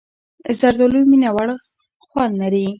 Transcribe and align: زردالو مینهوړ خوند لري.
زردالو 0.59 0.99
مینهوړ 1.09 1.49
خوند 2.09 2.33
لري. 2.41 2.65